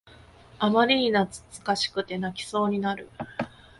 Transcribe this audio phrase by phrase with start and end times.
[0.57, 3.07] あまりに懐かしくて泣きそうになる